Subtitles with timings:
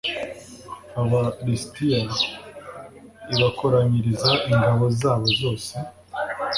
[1.01, 1.99] aba lisitiya
[3.33, 5.73] i bakoranyiriza ingabo zabo zose